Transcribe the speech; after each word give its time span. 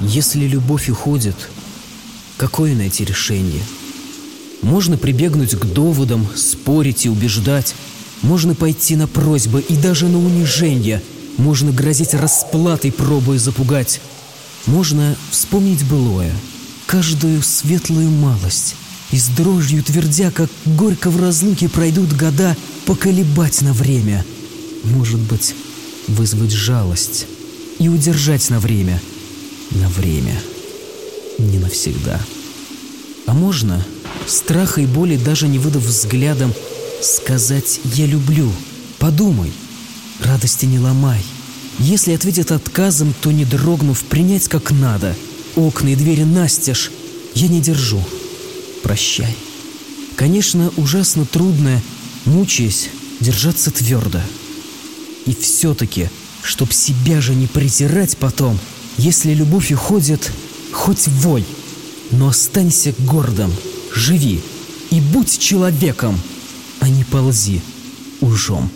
Если 0.00 0.46
любовь 0.46 0.88
уходит, 0.88 1.34
какое 2.36 2.74
найти 2.74 3.04
решение? 3.04 3.62
Можно 4.62 4.96
прибегнуть 4.96 5.54
к 5.54 5.64
доводам, 5.64 6.26
спорить 6.36 7.06
и 7.06 7.08
убеждать. 7.08 7.74
Можно 8.22 8.54
пойти 8.54 8.96
на 8.96 9.06
просьбы 9.06 9.60
и 9.60 9.76
даже 9.76 10.06
на 10.08 10.18
унижение. 10.18 11.02
Можно 11.36 11.72
грозить 11.72 12.14
расплатой, 12.14 12.92
пробуя 12.92 13.38
запугать. 13.38 14.00
Можно 14.66 15.16
вспомнить 15.30 15.84
былое, 15.84 16.32
каждую 16.86 17.42
светлую 17.42 18.10
малость. 18.10 18.74
И 19.10 19.18
с 19.18 19.28
дрожью 19.28 19.82
твердя, 19.82 20.30
как 20.30 20.50
горько 20.66 21.10
в 21.10 21.20
разлуке 21.20 21.68
пройдут 21.68 22.12
года, 22.12 22.56
поколебать 22.84 23.62
на 23.62 23.72
время. 23.72 24.24
Может 24.84 25.20
быть, 25.20 25.54
вызвать 26.08 26.52
жалость 26.52 27.26
и 27.78 27.88
удержать 27.88 28.50
на 28.50 28.60
время. 28.60 29.00
На 29.70 29.88
время. 29.88 30.40
Не 31.38 31.58
навсегда. 31.58 32.20
А 33.26 33.34
можно, 33.34 33.84
страха 34.26 34.80
и 34.80 34.86
боли 34.86 35.16
даже 35.16 35.48
не 35.48 35.58
выдав 35.58 35.82
взглядом, 35.82 36.52
сказать 37.02 37.80
«я 37.94 38.06
люблю», 38.06 38.50
подумай, 38.98 39.52
радости 40.20 40.64
не 40.64 40.78
ломай. 40.78 41.22
Если 41.78 42.12
ответит 42.12 42.50
отказом, 42.50 43.14
то 43.20 43.30
не 43.30 43.44
дрогнув, 43.44 44.02
принять 44.04 44.48
как 44.48 44.70
надо. 44.70 45.14
Окна 45.54 45.88
и 45.88 45.94
двери 45.94 46.24
настежь, 46.24 46.90
я 47.34 47.48
не 47.48 47.60
держу. 47.60 48.02
Прощай. 48.82 49.36
Конечно, 50.16 50.72
ужасно 50.76 51.24
трудно, 51.24 51.80
мучаясь, 52.24 52.88
держаться 53.20 53.70
твердо. 53.70 54.20
И 55.26 55.34
все-таки, 55.34 56.08
чтоб 56.42 56.72
себя 56.72 57.20
же 57.20 57.34
не 57.34 57.46
презирать 57.46 58.16
потом, 58.16 58.58
если 58.98 59.32
любовь 59.32 59.72
уходит, 59.72 60.30
хоть 60.72 61.06
вой, 61.08 61.44
но 62.10 62.28
останься 62.28 62.92
гордым, 62.98 63.52
живи 63.94 64.40
и 64.90 65.00
будь 65.00 65.38
человеком, 65.38 66.18
а 66.80 66.88
не 66.88 67.04
ползи 67.04 67.62
ужом. 68.20 68.70